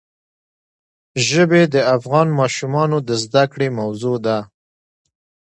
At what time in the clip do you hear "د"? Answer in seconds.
1.73-1.75, 3.07-3.09